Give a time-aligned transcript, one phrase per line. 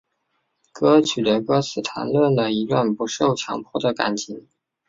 [0.71, 4.47] 歌曲的歌词谈论了一段不受强迫的感情。